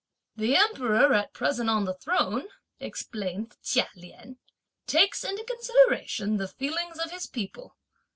[0.35, 2.47] "The Emperor at present on the Throne,"
[2.79, 4.39] explained Chia Lien,
[4.87, 7.77] "takes into consideration the feelings of his people.